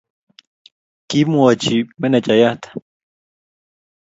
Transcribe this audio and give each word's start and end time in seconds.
kimwochi 1.07 1.75
menejayat 2.01 2.61